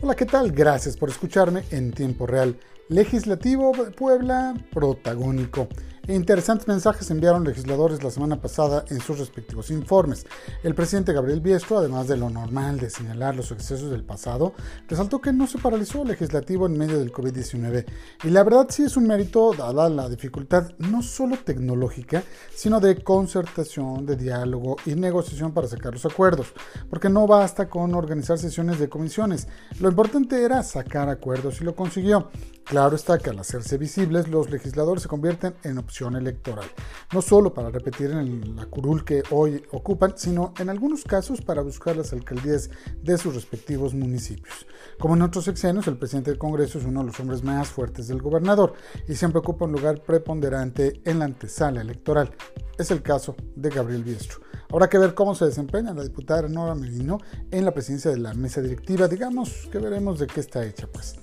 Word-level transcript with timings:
Hola, 0.00 0.14
¿qué 0.14 0.26
tal? 0.26 0.52
Gracias 0.52 0.96
por 0.96 1.10
escucharme 1.10 1.64
en 1.72 1.90
tiempo 1.90 2.24
real. 2.24 2.56
Legislativo 2.88 3.72
Puebla 3.96 4.54
protagónico. 4.72 5.66
Interesantes 6.08 6.66
mensajes 6.66 7.10
enviaron 7.10 7.44
legisladores 7.44 8.02
la 8.02 8.10
semana 8.10 8.40
pasada 8.40 8.82
en 8.88 8.98
sus 8.98 9.18
respectivos 9.18 9.70
informes. 9.70 10.24
El 10.62 10.74
presidente 10.74 11.12
Gabriel 11.12 11.42
Biestro, 11.42 11.76
además 11.76 12.08
de 12.08 12.16
lo 12.16 12.30
normal 12.30 12.80
de 12.80 12.88
señalar 12.88 13.36
los 13.36 13.52
excesos 13.52 13.90
del 13.90 14.04
pasado, 14.04 14.54
resaltó 14.88 15.20
que 15.20 15.34
no 15.34 15.46
se 15.46 15.58
paralizó 15.58 16.00
el 16.00 16.08
legislativo 16.08 16.64
en 16.64 16.78
medio 16.78 16.98
del 16.98 17.12
COVID-19. 17.12 17.84
Y 18.24 18.30
la 18.30 18.42
verdad 18.42 18.68
sí 18.70 18.84
es 18.84 18.96
un 18.96 19.06
mérito 19.06 19.52
dada 19.52 19.90
la 19.90 20.08
dificultad 20.08 20.70
no 20.78 21.02
solo 21.02 21.36
tecnológica, 21.44 22.22
sino 22.54 22.80
de 22.80 23.02
concertación, 23.02 24.06
de 24.06 24.16
diálogo 24.16 24.76
y 24.86 24.94
negociación 24.94 25.52
para 25.52 25.68
sacar 25.68 25.92
los 25.92 26.06
acuerdos. 26.06 26.54
Porque 26.88 27.10
no 27.10 27.26
basta 27.26 27.68
con 27.68 27.94
organizar 27.94 28.38
sesiones 28.38 28.78
de 28.78 28.88
comisiones. 28.88 29.46
Lo 29.78 29.90
importante 29.90 30.42
era 30.42 30.62
sacar 30.62 31.10
acuerdos 31.10 31.60
y 31.60 31.64
lo 31.64 31.76
consiguió. 31.76 32.30
Claro 32.68 32.96
está 32.96 33.16
que 33.16 33.30
al 33.30 33.38
hacerse 33.38 33.78
visibles, 33.78 34.28
los 34.28 34.50
legisladores 34.50 35.02
se 35.02 35.08
convierten 35.08 35.54
en 35.62 35.78
opción 35.78 36.16
electoral, 36.16 36.66
no 37.14 37.22
solo 37.22 37.54
para 37.54 37.70
repetir 37.70 38.10
en 38.10 38.56
la 38.56 38.66
curul 38.66 39.06
que 39.06 39.22
hoy 39.30 39.64
ocupan, 39.72 40.12
sino 40.18 40.52
en 40.58 40.68
algunos 40.68 41.02
casos 41.04 41.40
para 41.40 41.62
buscar 41.62 41.96
las 41.96 42.12
alcaldías 42.12 42.68
de 43.02 43.16
sus 43.16 43.34
respectivos 43.34 43.94
municipios. 43.94 44.66
Como 44.98 45.16
en 45.16 45.22
otros 45.22 45.46
sexenios, 45.46 45.86
el 45.86 45.96
presidente 45.96 46.30
del 46.30 46.38
Congreso 46.38 46.78
es 46.78 46.84
uno 46.84 47.00
de 47.00 47.06
los 47.06 47.18
hombres 47.18 47.42
más 47.42 47.68
fuertes 47.68 48.06
del 48.06 48.20
gobernador 48.20 48.74
y 49.08 49.14
siempre 49.14 49.38
ocupa 49.38 49.64
un 49.64 49.72
lugar 49.72 50.02
preponderante 50.02 51.00
en 51.06 51.20
la 51.20 51.24
antesala 51.24 51.80
electoral. 51.80 52.34
Es 52.76 52.90
el 52.90 53.00
caso 53.00 53.34
de 53.56 53.70
Gabriel 53.70 54.04
Biestro. 54.04 54.40
Habrá 54.70 54.90
que 54.90 54.98
ver 54.98 55.14
cómo 55.14 55.34
se 55.34 55.46
desempeña 55.46 55.94
la 55.94 56.04
diputada 56.04 56.46
Nora 56.48 56.74
Merino 56.74 57.16
en 57.50 57.64
la 57.64 57.72
presidencia 57.72 58.10
de 58.10 58.18
la 58.18 58.34
mesa 58.34 58.60
directiva. 58.60 59.08
Digamos 59.08 59.68
que 59.72 59.78
veremos 59.78 60.18
de 60.18 60.26
qué 60.26 60.40
está 60.40 60.66
hecha, 60.66 60.86
pues. 60.92 61.16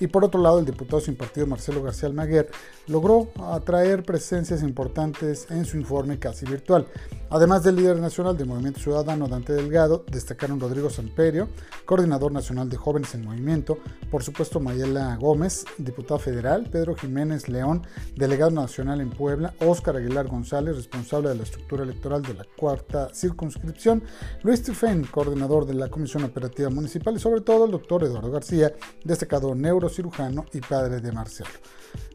Y 0.00 0.06
por 0.06 0.24
otro 0.24 0.40
lado, 0.40 0.58
el 0.58 0.64
diputado 0.64 1.00
sin 1.00 1.16
partido 1.16 1.46
Marcelo 1.46 1.82
García 1.82 2.08
Almaguer 2.08 2.48
logró 2.86 3.28
atraer 3.52 4.04
presencias 4.04 4.62
importantes 4.62 5.46
en 5.50 5.64
su 5.64 5.76
informe 5.76 6.18
casi 6.18 6.46
virtual. 6.46 6.86
Además 7.30 7.62
del 7.62 7.76
líder 7.76 7.98
nacional 7.98 8.38
del 8.38 8.46
Movimiento 8.46 8.80
Ciudadano 8.80 9.28
Dante 9.28 9.52
Delgado, 9.52 10.02
destacaron 10.10 10.58
Rodrigo 10.58 10.88
Samperio, 10.88 11.50
coordinador 11.84 12.32
nacional 12.32 12.70
de 12.70 12.78
Jóvenes 12.78 13.14
en 13.14 13.26
Movimiento, 13.26 13.78
por 14.10 14.22
supuesto 14.22 14.60
Mayela 14.60 15.14
Gómez, 15.16 15.66
diputado 15.76 16.18
federal, 16.18 16.70
Pedro 16.72 16.94
Jiménez 16.94 17.50
León, 17.50 17.86
delegado 18.16 18.50
nacional 18.50 19.02
en 19.02 19.10
Puebla, 19.10 19.52
Óscar 19.60 19.96
Aguilar 19.96 20.26
González, 20.26 20.76
responsable 20.76 21.28
de 21.28 21.34
la 21.34 21.42
estructura 21.42 21.82
electoral 21.84 22.22
de 22.22 22.32
la 22.32 22.46
cuarta 22.56 23.10
circunscripción, 23.12 24.02
Luis 24.42 24.62
Tifen, 24.62 25.04
coordinador 25.04 25.66
de 25.66 25.74
la 25.74 25.90
Comisión 25.90 26.24
Operativa 26.24 26.70
Municipal 26.70 27.14
y 27.14 27.20
sobre 27.20 27.42
todo 27.42 27.66
el 27.66 27.72
doctor 27.72 28.04
Eduardo 28.04 28.30
García, 28.30 28.72
destacado 29.04 29.54
neurocirujano 29.54 30.46
y 30.54 30.60
padre 30.60 31.02
de 31.02 31.12
Marcelo. 31.12 31.50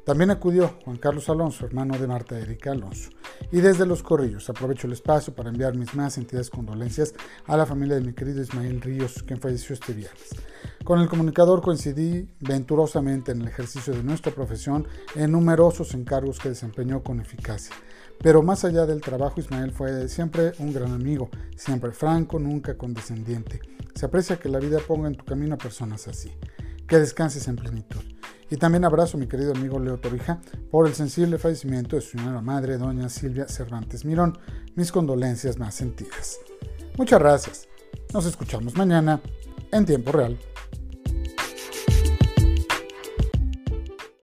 También 0.05 0.31
acudió 0.31 0.79
Juan 0.83 0.97
Carlos 0.97 1.29
Alonso, 1.29 1.65
hermano 1.65 1.97
de 1.97 2.07
Marta 2.07 2.37
Erika 2.37 2.71
Alonso. 2.71 3.09
Y 3.53 3.61
desde 3.61 3.85
Los 3.85 4.03
Corrillos 4.03 4.49
aprovecho 4.49 4.85
el 4.87 4.93
espacio 4.93 5.33
para 5.33 5.49
enviar 5.49 5.77
mis 5.77 5.95
más 5.95 6.13
sentidas 6.13 6.49
condolencias 6.49 7.13
a 7.45 7.55
la 7.55 7.65
familia 7.65 7.95
de 7.95 8.01
mi 8.01 8.13
querido 8.13 8.41
Ismael 8.41 8.81
Ríos, 8.81 9.23
quien 9.23 9.39
falleció 9.39 9.73
este 9.73 9.93
viernes. 9.93 10.35
Con 10.83 10.99
el 10.99 11.07
comunicador 11.07 11.61
coincidí 11.61 12.27
venturosamente 12.41 13.31
en 13.31 13.41
el 13.41 13.47
ejercicio 13.47 13.93
de 13.93 14.03
nuestra 14.03 14.33
profesión 14.33 14.85
en 15.15 15.31
numerosos 15.31 15.93
encargos 15.93 16.37
que 16.37 16.49
desempeñó 16.49 17.01
con 17.01 17.21
eficacia. 17.21 17.73
Pero 18.21 18.43
más 18.43 18.65
allá 18.65 18.85
del 18.85 18.99
trabajo, 18.99 19.39
Ismael 19.39 19.71
fue 19.71 20.09
siempre 20.09 20.51
un 20.59 20.73
gran 20.73 20.91
amigo, 20.91 21.29
siempre 21.55 21.93
franco, 21.93 22.39
nunca 22.39 22.77
condescendiente. 22.77 23.61
Se 23.95 24.07
aprecia 24.07 24.37
que 24.37 24.49
la 24.49 24.59
vida 24.59 24.79
ponga 24.85 25.07
en 25.07 25.15
tu 25.15 25.23
camino 25.23 25.55
a 25.55 25.57
personas 25.57 26.09
así. 26.09 26.31
Que 26.87 26.97
descanses 26.97 27.47
en 27.47 27.55
plenitud. 27.55 28.12
Y 28.53 28.57
también 28.57 28.85
abrazo 28.85 29.17
a 29.17 29.19
mi 29.19 29.25
querido 29.25 29.51
amigo 29.51 29.79
Leo 29.79 29.97
Torija 29.97 30.39
por 30.69 30.85
el 30.85 30.93
sensible 30.93 31.39
fallecimiento 31.39 31.95
de 31.95 32.03
su 32.03 32.19
señora 32.19 32.39
madre, 32.39 32.77
doña 32.77 33.09
Silvia 33.09 33.47
Cervantes 33.47 34.05
Mirón. 34.05 34.37
Mis 34.75 34.91
condolencias 34.91 35.57
más 35.57 35.73
sentidas. 35.73 36.37
Muchas 36.95 37.19
gracias. 37.19 37.67
Nos 38.13 38.27
escuchamos 38.27 38.77
mañana 38.77 39.19
en 39.71 39.87
tiempo 39.87 40.11
real. 40.11 40.37